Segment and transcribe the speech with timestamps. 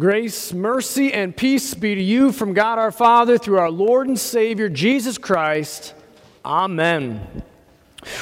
[0.00, 4.16] Grace, mercy, and peace be to you from God our Father through our Lord and
[4.16, 5.92] Savior Jesus Christ.
[6.44, 7.42] Amen.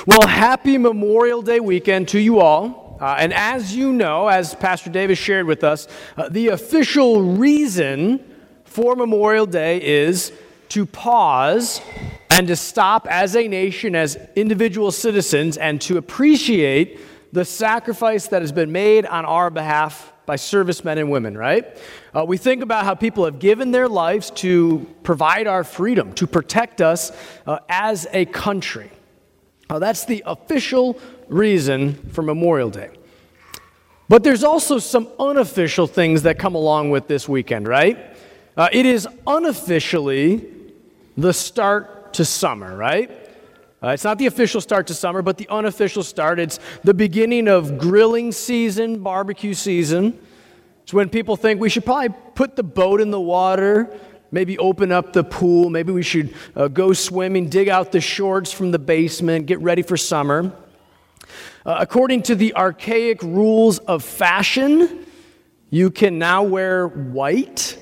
[0.06, 2.96] Well, happy Memorial Day weekend to you all.
[2.98, 5.86] Uh, and as you know, as Pastor Davis shared with us,
[6.16, 8.24] uh, the official reason
[8.64, 10.32] for Memorial Day is
[10.70, 11.82] to pause
[12.30, 16.98] and to stop as a nation, as individual citizens, and to appreciate
[17.34, 21.78] the sacrifice that has been made on our behalf by servicemen and women, right?
[22.14, 26.26] Uh, we think about how people have given their lives to provide our freedom, to
[26.26, 27.12] protect us
[27.46, 28.90] uh, as a country.
[29.70, 32.90] Uh, that's the official reason for Memorial Day.
[34.08, 38.16] But there's also some unofficial things that come along with this weekend, right?
[38.56, 40.48] Uh, it is unofficially
[41.16, 43.25] the start to summer, right?
[43.86, 46.40] Uh, it's not the official start to summer, but the unofficial start.
[46.40, 50.18] It's the beginning of grilling season, barbecue season.
[50.82, 53.96] It's when people think we should probably put the boat in the water,
[54.32, 58.50] maybe open up the pool, maybe we should uh, go swimming, dig out the shorts
[58.50, 60.50] from the basement, get ready for summer.
[61.64, 65.06] Uh, according to the archaic rules of fashion,
[65.70, 67.78] you can now wear white,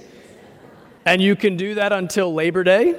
[1.06, 2.94] and you can do that until Labor Day.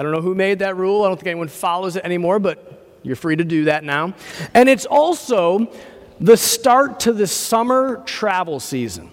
[0.00, 1.04] I don't know who made that rule.
[1.04, 4.14] I don't think anyone follows it anymore, but you're free to do that now.
[4.54, 5.70] And it's also
[6.18, 9.10] the start to the summer travel season.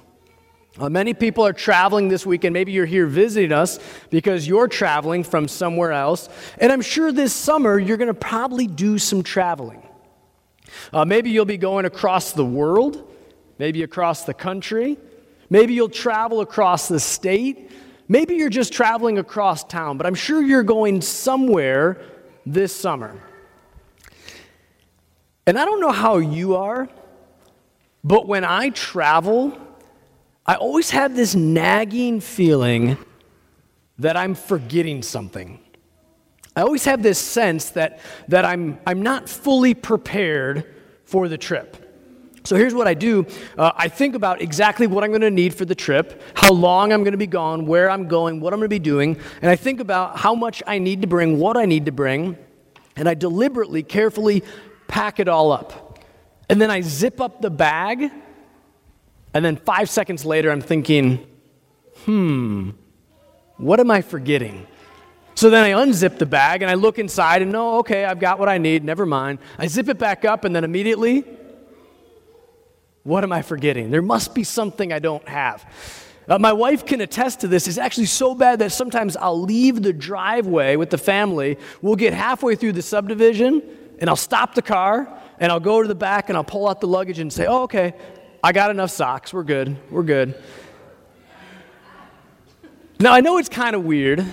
[0.80, 2.54] Uh, many people are traveling this weekend.
[2.54, 6.30] Maybe you're here visiting us because you're traveling from somewhere else.
[6.58, 9.86] And I'm sure this summer you're going to probably do some traveling.
[10.94, 13.14] Uh, maybe you'll be going across the world,
[13.60, 14.98] maybe across the country.
[15.50, 17.72] Maybe you'll travel across the state.
[18.08, 22.02] Maybe you're just traveling across town, but I'm sure you're going somewhere
[22.46, 23.22] this summer.
[25.46, 26.90] And I don't know how you are,
[28.04, 29.58] but when I travel,
[30.46, 32.98] I always have this nagging feeling
[34.00, 35.60] that I'm forgetting something.
[36.56, 38.00] I always have this sense that,
[38.30, 40.74] that I'm, I'm not fully prepared
[41.04, 41.87] for the trip.
[42.48, 43.26] So here's what I do
[43.58, 46.94] uh, I think about exactly what I'm going to need for the trip, how long
[46.94, 49.52] I'm going to be gone, where I'm going, what I'm going to be doing, and
[49.52, 52.38] I think about how much I need to bring, what I need to bring,
[52.96, 54.46] and I deliberately, carefully
[54.88, 56.00] pack it all up.
[56.48, 58.10] And then I zip up the bag,
[59.34, 61.28] and then five seconds later, I'm thinking,
[62.06, 62.70] hmm,
[63.58, 64.66] what am I forgetting?
[65.36, 68.40] So then I unzip the bag and I look inside and no, okay, I've got
[68.40, 69.40] what I need, never mind.
[69.60, 71.26] I zip it back up and then immediately
[73.08, 73.90] what am I forgetting?
[73.90, 75.66] There must be something I don't have.
[76.28, 77.66] Uh, my wife can attest to this.
[77.66, 81.58] It's actually so bad that sometimes I'll leave the driveway with the family.
[81.82, 83.64] We'll get halfway through the subdivision,
[84.00, 85.08] and I'll stop the car,
[85.40, 87.64] and I'll go to the back, and I'll pull out the luggage and say, Oh,
[87.64, 87.94] okay,
[88.44, 89.34] I got enough socks.
[89.34, 89.78] We're good.
[89.90, 90.36] We're good.
[93.00, 94.26] Now, I know it's kind of weird,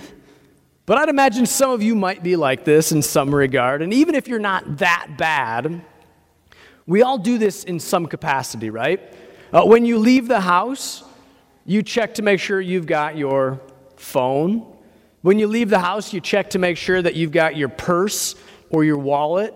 [0.84, 3.82] but I'd imagine some of you might be like this in some regard.
[3.82, 5.84] And even if you're not that bad,
[6.86, 9.00] we all do this in some capacity, right?
[9.52, 11.02] Uh, when you leave the house,
[11.64, 13.60] you check to make sure you've got your
[13.96, 14.76] phone.
[15.22, 18.34] When you leave the house, you check to make sure that you've got your purse
[18.68, 19.54] or your wallet.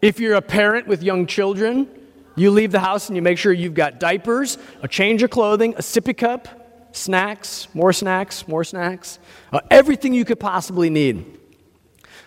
[0.00, 1.88] If you're a parent with young children,
[2.36, 5.74] you leave the house and you make sure you've got diapers, a change of clothing,
[5.74, 6.48] a sippy cup,
[6.92, 9.18] snacks, more snacks, more snacks,
[9.52, 11.38] uh, everything you could possibly need.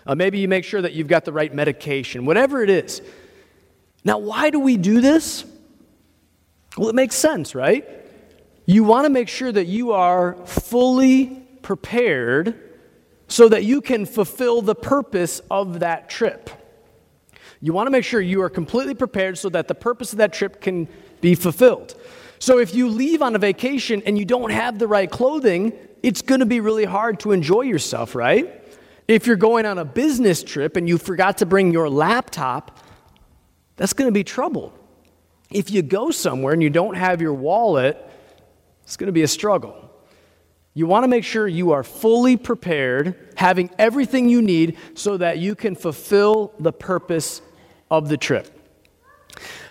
[0.06, 3.02] Uh, maybe you make sure that you've got the right medication, whatever it is.
[4.06, 5.44] Now, why do we do this?
[6.78, 7.84] Well, it makes sense, right?
[8.64, 12.54] You want to make sure that you are fully prepared
[13.26, 16.50] so that you can fulfill the purpose of that trip.
[17.60, 20.32] You want to make sure you are completely prepared so that the purpose of that
[20.32, 20.86] trip can
[21.20, 22.00] be fulfilled.
[22.38, 25.72] So if you leave on a vacation and you don't have the right clothing,
[26.04, 28.62] it's going to be really hard to enjoy yourself, right?
[29.08, 32.78] If you're going on a business trip and you forgot to bring your laptop,
[33.76, 34.72] that's going to be trouble.
[35.50, 37.98] If you go somewhere and you don't have your wallet,
[38.82, 39.82] it's going to be a struggle.
[40.74, 45.38] You want to make sure you are fully prepared, having everything you need so that
[45.38, 47.40] you can fulfill the purpose
[47.90, 48.52] of the trip.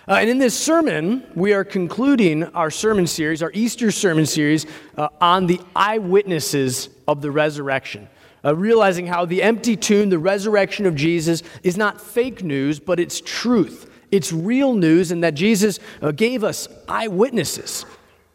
[0.08, 4.66] Uh, and in this sermon, we are concluding our sermon series, our Easter sermon series,
[4.96, 8.08] uh, on the eyewitnesses of the resurrection
[8.46, 13.00] uh, realizing how the empty tomb, the resurrection of Jesus, is not fake news, but
[13.00, 13.90] it's truth.
[14.10, 17.84] It's real news, and that Jesus uh, gave us eyewitnesses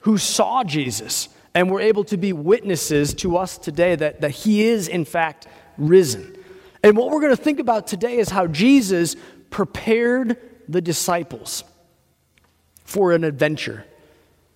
[0.02, 4.64] who saw Jesus and were able to be witnesses to us today that, that he
[4.64, 5.48] is, in fact,
[5.78, 6.36] risen.
[6.84, 9.16] And what we're going to think about today is how Jesus
[9.50, 10.38] prepared
[10.68, 11.64] the disciples
[12.84, 13.86] for an adventure.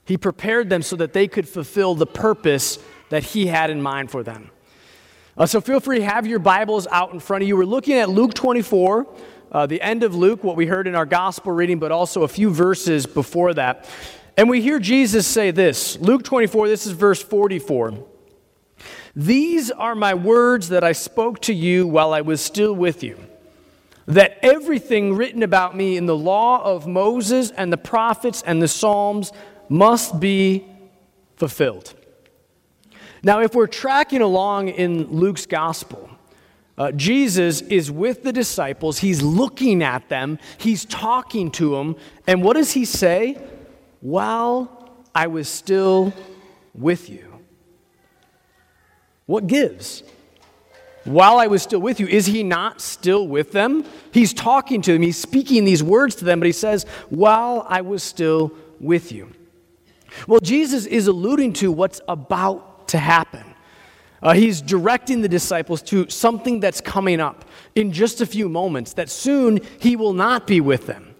[0.05, 2.79] He prepared them so that they could fulfill the purpose
[3.09, 4.51] that He had in mind for them.
[5.37, 7.57] Uh, so feel free to have your Bibles out in front of you.
[7.57, 9.05] We're looking at Luke 24,
[9.55, 12.27] uh, the end of Luke, what we heard in our gospel reading, but also a
[12.27, 13.89] few verses before that.
[14.35, 17.93] And we hear Jesus say this Luke 24, this is verse 44.
[19.15, 23.17] These are my words that I spoke to you while I was still with you
[24.07, 28.67] that everything written about me in the law of Moses and the prophets and the
[28.67, 29.31] Psalms
[29.69, 30.67] must be
[31.37, 31.93] fulfilled.
[33.23, 36.09] Now, if we're tracking along in Luke's gospel,
[36.77, 38.99] uh, Jesus is with the disciples.
[38.99, 40.39] He's looking at them.
[40.57, 41.95] He's talking to them.
[42.27, 43.37] And what does he say?
[44.01, 46.13] While I was still
[46.73, 47.39] with you.
[49.25, 50.03] What gives?
[51.05, 53.85] while I was still with you, is he not still with them?
[54.11, 57.81] He's talking to them, he's speaking these words to them, but he says, while I
[57.81, 59.31] was still with you.
[60.27, 63.44] Well, Jesus is alluding to what's about to happen.
[64.25, 67.45] Uh, he's directing the disciples to something that's coming up
[67.75, 71.13] in just a few moments, that soon he will not be with them.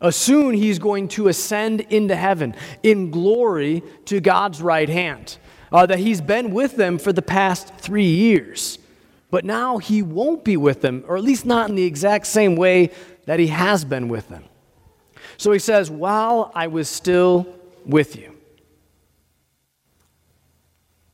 [0.00, 5.36] Uh, soon he's going to ascend into heaven in glory to God's right hand.
[5.70, 8.78] Uh, that he's been with them for the past three years.
[9.30, 12.56] But now he won't be with them, or at least not in the exact same
[12.56, 12.92] way
[13.26, 14.44] that he has been with them.
[15.36, 17.46] So he says, While I was still
[17.84, 18.37] with you.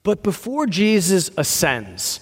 [0.04, 2.20] But before Jesus ascends,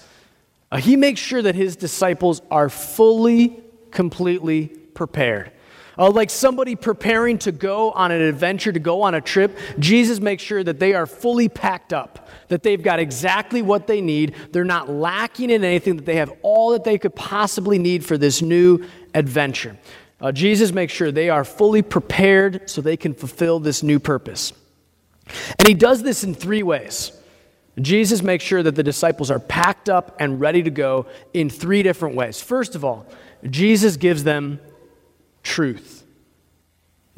[0.70, 5.52] uh, he makes sure that his disciples are fully, completely prepared.
[5.98, 10.20] Uh, like somebody preparing to go on an adventure, to go on a trip, Jesus
[10.20, 14.34] makes sure that they are fully packed up, that they've got exactly what they need.
[14.52, 18.16] They're not lacking in anything, that they have all that they could possibly need for
[18.16, 19.76] this new adventure.
[20.20, 24.52] Uh, Jesus makes sure they are fully prepared so they can fulfill this new purpose.
[25.58, 27.12] And he does this in three ways.
[27.80, 31.82] Jesus makes sure that the disciples are packed up and ready to go in three
[31.82, 32.40] different ways.
[32.40, 33.06] First of all,
[33.48, 34.60] Jesus gives them
[35.42, 36.02] truth.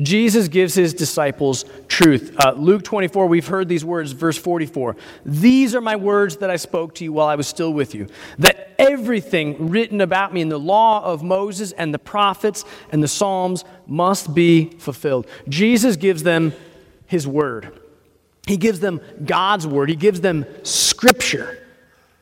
[0.00, 2.34] Jesus gives his disciples truth.
[2.38, 4.96] Uh, Luke 24, we've heard these words, verse 44.
[5.24, 8.08] These are my words that I spoke to you while I was still with you.
[8.38, 13.08] That everything written about me in the law of Moses and the prophets and the
[13.08, 15.28] Psalms must be fulfilled.
[15.48, 16.52] Jesus gives them
[17.06, 17.78] his word,
[18.46, 21.58] he gives them God's word, he gives them scripture.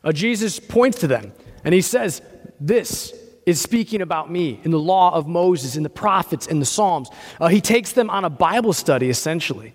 [0.04, 1.32] Uh, Jesus points to them
[1.64, 2.22] and he says,
[2.60, 3.14] This
[3.46, 7.10] is speaking about me in the law of Moses, in the prophets, in the Psalms.
[7.40, 9.74] Uh, he takes them on a Bible study, essentially.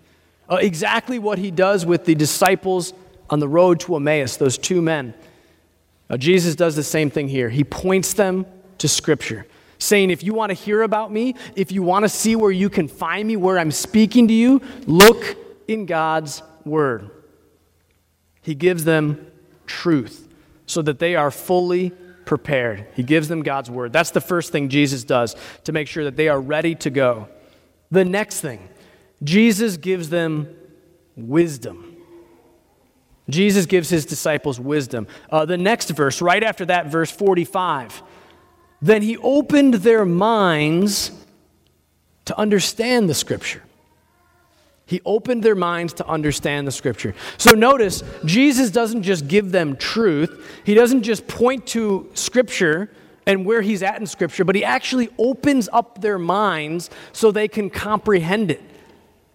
[0.49, 2.93] Uh, exactly what he does with the disciples
[3.29, 5.13] on the road to Emmaus, those two men.
[6.09, 7.49] Uh, Jesus does the same thing here.
[7.49, 8.45] He points them
[8.77, 9.45] to Scripture,
[9.79, 12.69] saying, If you want to hear about me, if you want to see where you
[12.69, 17.09] can find me, where I'm speaking to you, look in God's Word.
[18.41, 19.27] He gives them
[19.65, 20.27] truth
[20.65, 21.91] so that they are fully
[22.27, 22.85] prepared.
[22.93, 23.93] He gives them God's word.
[23.93, 27.29] That's the first thing Jesus does to make sure that they are ready to go.
[27.89, 28.67] The next thing,
[29.23, 30.55] Jesus gives them
[31.15, 31.95] wisdom.
[33.29, 35.07] Jesus gives his disciples wisdom.
[35.29, 38.03] Uh, the next verse, right after that, verse 45.
[38.81, 41.11] Then he opened their minds
[42.25, 43.63] to understand the scripture.
[44.87, 47.13] He opened their minds to understand the scripture.
[47.37, 52.89] So notice, Jesus doesn't just give them truth, he doesn't just point to scripture
[53.25, 57.49] and where he's at in scripture, but he actually opens up their minds so they
[57.49, 58.63] can comprehend it.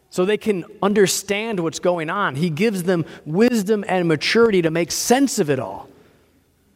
[0.08, 2.34] So they can understand what's going on.
[2.34, 5.88] He gives them wisdom and maturity to make sense of it all.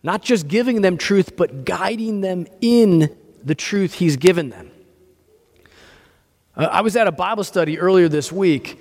[0.02, 4.71] Not just giving them truth, but guiding them in the truth he's given them.
[6.56, 8.80] Uh, I was at a Bible study earlier this week,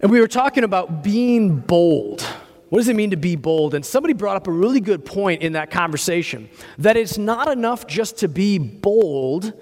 [0.00, 2.22] and we were talking about being bold.
[2.70, 3.74] What does it mean to be bold?
[3.74, 7.86] And somebody brought up a really good point in that conversation that it's not enough
[7.86, 9.52] just to be bold,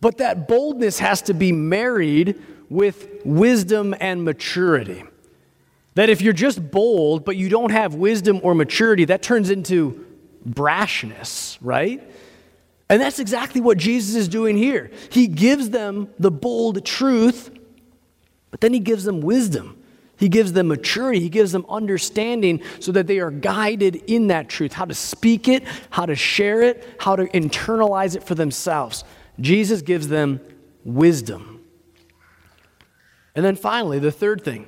[0.00, 5.04] but that boldness has to be married with wisdom and maturity.
[5.94, 10.04] That if you're just bold, but you don't have wisdom or maturity, that turns into
[10.46, 12.02] brashness, right?
[12.90, 14.90] And that's exactly what Jesus is doing here.
[15.10, 17.50] He gives them the bold truth,
[18.50, 19.76] but then he gives them wisdom.
[20.16, 21.20] He gives them maturity.
[21.20, 25.48] He gives them understanding so that they are guided in that truth how to speak
[25.48, 29.04] it, how to share it, how to internalize it for themselves.
[29.38, 30.40] Jesus gives them
[30.84, 31.62] wisdom.
[33.36, 34.66] And then finally, the third thing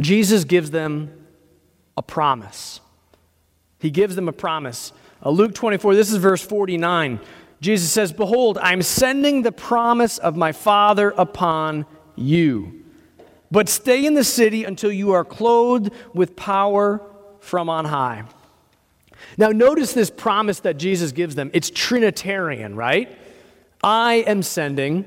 [0.00, 1.26] Jesus gives them
[1.96, 2.80] a promise.
[3.78, 4.92] He gives them a promise.
[5.24, 7.20] Uh, Luke 24, this is verse 49.
[7.60, 12.84] Jesus says, Behold, I'm sending the promise of my Father upon you.
[13.50, 17.00] but stay in the city until you are clothed with power
[17.40, 18.24] from on high.
[19.38, 21.50] Now, notice this promise that Jesus gives them.
[21.54, 23.16] It's Trinitarian, right?
[23.82, 25.06] I am sending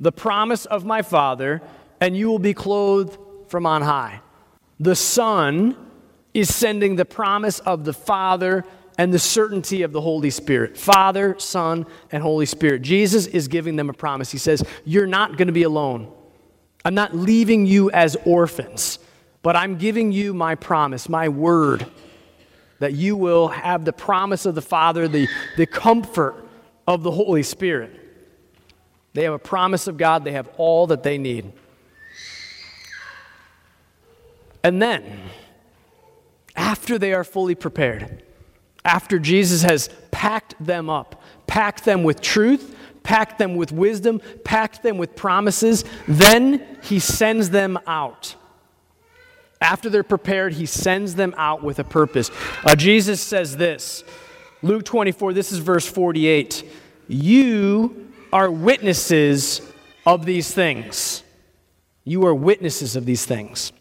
[0.00, 1.62] the promise of my Father,
[2.00, 3.18] and you will be clothed
[3.48, 4.20] from on high.
[4.80, 5.76] The Son
[6.34, 8.64] is sending the promise of the Father
[9.00, 10.76] and the certainty of the Holy Spirit.
[10.76, 12.82] Father, Son, and Holy Spirit.
[12.82, 14.30] Jesus is giving them a promise.
[14.30, 16.12] He says, You're not going to be alone.
[16.84, 18.98] I'm not leaving you as orphans,
[19.40, 21.86] but I'm giving you my promise, my word,
[22.78, 26.46] that you will have the promise of the Father, the, the comfort
[26.86, 27.98] of the Holy Spirit.
[29.14, 31.50] They have a promise of God, they have all that they need.
[34.62, 35.20] And then,
[36.54, 38.24] after they are fully prepared,
[38.84, 44.82] after Jesus has packed them up, packed them with truth, packed them with wisdom, packed
[44.82, 45.84] them with promises.
[46.08, 48.36] Then he sends them out.
[49.60, 52.30] After they're prepared, he sends them out with a purpose.
[52.64, 54.04] Uh, Jesus says this
[54.62, 56.64] Luke 24, this is verse 48.
[57.08, 59.60] You are witnesses
[60.06, 61.22] of these things.
[62.04, 63.72] You are witnesses of these things.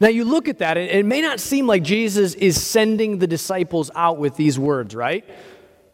[0.00, 3.26] Now, you look at that, and it may not seem like Jesus is sending the
[3.26, 5.24] disciples out with these words, right?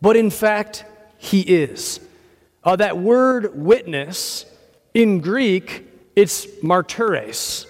[0.01, 0.85] But in fact,
[1.19, 2.01] he is.
[2.65, 4.45] Uh, that word witness
[4.95, 7.67] in Greek, it's martyres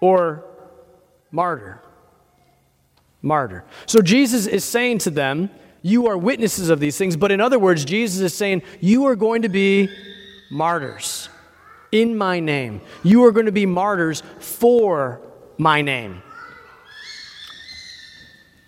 [0.00, 0.44] or
[1.30, 1.82] martyr.
[3.22, 3.64] Martyr.
[3.86, 5.50] So Jesus is saying to them,
[5.82, 7.16] You are witnesses of these things.
[7.16, 9.88] But in other words, Jesus is saying, You are going to be
[10.50, 11.28] martyrs
[11.92, 12.80] in my name.
[13.02, 15.20] You are going to be martyrs for
[15.60, 16.22] my name.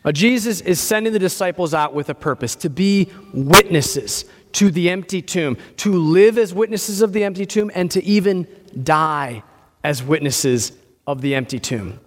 [0.04, 4.90] Uh, Jesus is sending the disciples out with a purpose to be witnesses to the
[4.90, 8.46] empty tomb, to live as witnesses of the empty tomb, and to even
[8.82, 9.42] die
[9.82, 10.72] as witnesses
[11.06, 11.98] of the empty tomb.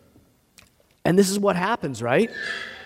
[1.03, 2.29] And this is what happens, right?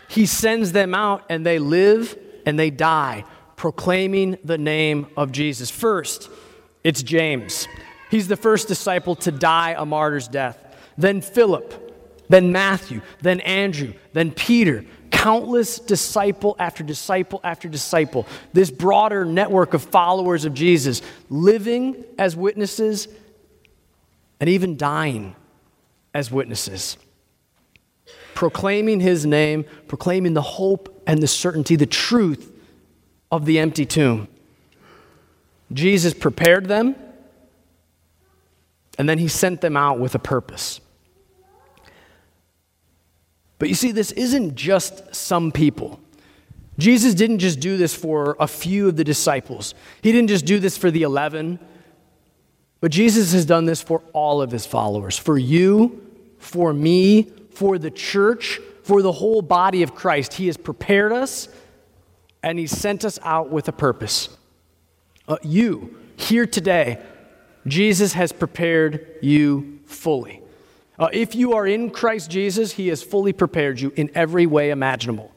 [0.08, 3.26] He sends them out, and they live and they die,
[3.58, 5.70] proclaiming the name of Jesus.
[5.70, 6.30] First,
[6.84, 7.68] it's James.
[8.10, 10.58] He's the first disciple to die a martyr's death.
[10.98, 11.89] Then Philip,
[12.30, 19.74] then Matthew, then Andrew, then Peter, countless disciple after disciple after disciple, this broader network
[19.74, 23.08] of followers of Jesus, living as witnesses
[24.40, 25.36] and even dying
[26.14, 26.98] as witnesses,
[28.34, 32.52] proclaiming his name, proclaiming the hope and the certainty, the truth
[33.32, 34.28] of the empty tomb.
[35.74, 36.96] Jesus prepared them,
[38.98, 40.80] and then he sent them out with a purpose.
[43.60, 46.00] But you see, this isn't just some people.
[46.80, 50.60] Jesus didn't just do this for a few of the disciples, He didn't just do
[50.60, 51.60] this for the 11,
[52.82, 56.02] but Jesus has done this for all of His followers for you,
[56.38, 60.34] for me, for the church, for the whole body of Christ.
[60.34, 61.50] He has prepared us
[62.42, 64.30] and He sent us out with a purpose.
[65.28, 67.00] Uh, you, here today,
[67.68, 70.42] Jesus has prepared you fully.
[71.00, 74.70] Uh, if you are in Christ Jesus, He has fully prepared you in every way
[74.70, 75.32] imaginable.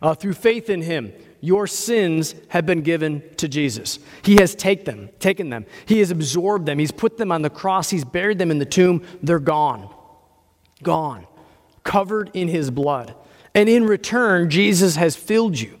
[0.00, 3.98] Uh, through faith in Him, your sins have been given to Jesus.
[4.22, 5.66] He has take them, taken them.
[5.86, 6.78] He has absorbed them.
[6.78, 7.90] He's put them on the cross.
[7.90, 9.04] He's buried them in the tomb.
[9.24, 9.92] They're gone.
[10.84, 11.26] Gone.
[11.82, 13.12] Covered in His blood.
[13.56, 15.80] And in return, Jesus has filled you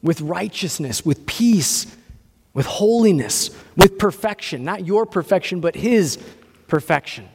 [0.00, 1.96] with righteousness, with peace,
[2.54, 4.62] with holiness, with perfection.
[4.62, 6.18] Not your perfection, but His
[6.68, 7.28] perfection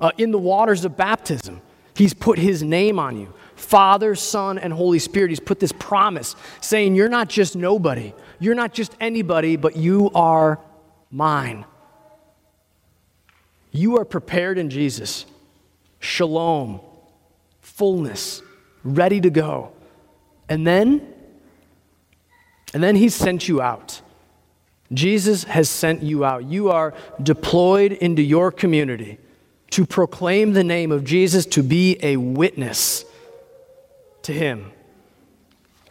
[0.00, 1.60] uh, in the waters of baptism.
[1.94, 5.30] He's put his name on you Father, Son, and Holy Spirit.
[5.30, 10.10] He's put this promise saying, You're not just nobody, you're not just anybody, but you
[10.14, 10.58] are
[11.10, 11.64] mine.
[13.70, 15.26] You are prepared in Jesus.
[15.98, 16.80] Shalom,
[17.60, 18.42] fullness,
[18.84, 19.72] ready to go.
[20.48, 21.14] And then,
[22.72, 24.00] and then he sent you out.
[24.92, 26.44] Jesus has sent you out.
[26.44, 29.18] You are deployed into your community
[29.74, 33.04] to proclaim the name of Jesus, to be a witness
[34.22, 34.70] to him.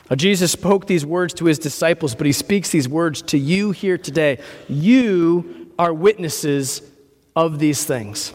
[0.09, 3.71] Now, Jesus spoke these words to his disciples, but he speaks these words to you
[3.71, 4.39] here today.
[4.69, 6.81] You are witnesses
[7.35, 8.33] of these things.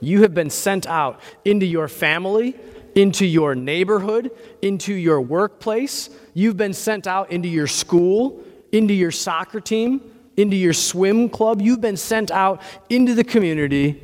[0.00, 2.56] You have been sent out into your family,
[2.96, 6.10] into your neighborhood, into your workplace.
[6.34, 8.42] You've been sent out into your school,
[8.72, 10.00] into your soccer team,
[10.36, 11.62] into your swim club.
[11.62, 14.02] You've been sent out into the community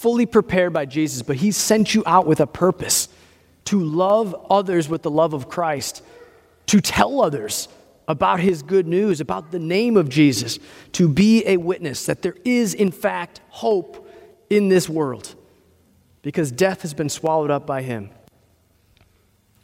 [0.00, 3.08] fully prepared by Jesus, but He sent you out with a purpose
[3.66, 6.02] to love others with the love of Christ,
[6.66, 7.68] to tell others
[8.08, 10.58] about his good news, about the name of Jesus,
[10.92, 14.08] to be a witness that there is, in fact, hope
[14.48, 15.34] in this world
[16.22, 18.10] because death has been swallowed up by him.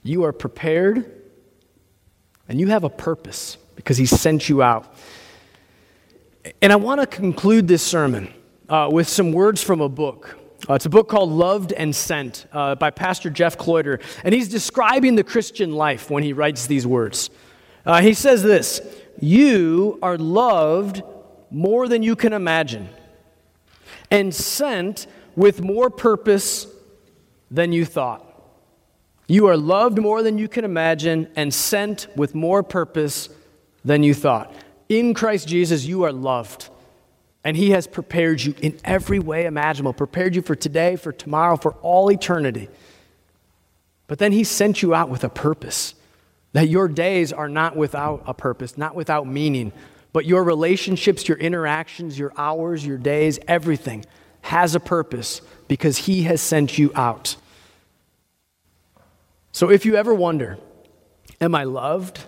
[0.05, 1.11] You are prepared
[2.49, 4.95] and you have a purpose because he sent you out.
[6.62, 8.33] And I want to conclude this sermon
[8.68, 10.38] uh, with some words from a book.
[10.68, 14.00] Uh, it's a book called Loved and Sent uh, by Pastor Jeff Cloeter.
[14.25, 17.30] And he's describing the Christian life when he writes these words.
[17.85, 18.80] Uh, he says this
[19.20, 21.02] You are loved
[21.50, 22.88] more than you can imagine,
[24.11, 25.06] and sent
[25.37, 26.66] with more purpose
[27.50, 28.25] than you thought.
[29.28, 33.28] You are loved more than you can imagine, and sent with more purpose
[33.85, 34.52] than you thought.
[34.88, 36.65] In Christ Jesus, you are loved.
[37.47, 41.57] And He has prepared you in every way imaginable, prepared you for today, for tomorrow,
[41.57, 42.69] for all eternity.
[44.09, 45.95] But then He sent you out with a purpose
[46.55, 49.71] that your days are not without a purpose, not without meaning,
[50.12, 54.05] but your relationships, your interactions, your hours, your days, everything
[54.41, 57.37] has a purpose because He has sent you out.
[59.53, 60.59] So if you ever wonder,
[61.41, 62.25] am I loved?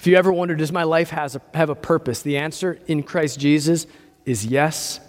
[0.00, 2.22] If you ever wonder, does my life has a, have a purpose?
[2.22, 3.86] The answer in Christ Jesus
[4.24, 5.00] is yes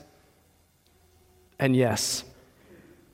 [1.59, 2.23] and yes.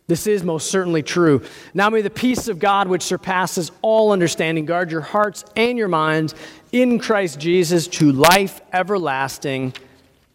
[0.07, 1.41] This is most certainly true.
[1.73, 5.89] Now may the peace of God, which surpasses all understanding, guard your hearts and your
[5.89, 6.33] minds
[6.71, 9.73] in Christ Jesus to life everlasting.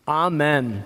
[0.07, 0.85] Amen.